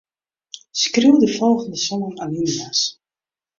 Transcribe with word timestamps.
Skriuw 0.81 1.15
de 1.21 1.27
folgjende 1.37 1.79
sân 1.85 2.01
alinea's. 2.23 2.81